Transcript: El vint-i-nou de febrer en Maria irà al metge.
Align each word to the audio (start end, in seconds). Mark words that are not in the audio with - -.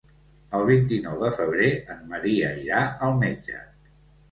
El 0.59 0.63
vint-i-nou 0.69 1.19
de 1.25 1.29
febrer 1.35 1.69
en 1.97 2.01
Maria 2.15 2.51
irà 2.65 2.83
al 3.11 3.17
metge. 3.23 3.63